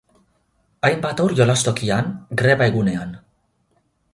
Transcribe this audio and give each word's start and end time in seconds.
Hainbat 0.87 1.21
haur 1.25 1.35
jolastokian, 1.41 2.09
greba 2.43 2.71
egunean. 2.73 3.13